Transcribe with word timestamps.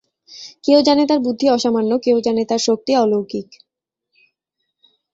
কেউ 0.63 0.79
জানে 0.81 1.03
তার 1.05 1.19
বুদ্ধি 1.19 1.47
অসামান্য, 1.49 1.91
কেউ 2.05 2.17
জানে 2.19 2.41
তার 2.45 2.61
শক্তি 2.67 2.91
অলৌকিক। 2.95 3.47